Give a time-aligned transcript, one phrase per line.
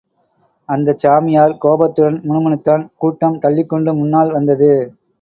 [0.69, 4.71] அந்த சாமியார் கோபத்துடன் முணுமுணுத்தான், கூட்டம் தள்ளிக் கொண்டு முன்னால் வந்தது.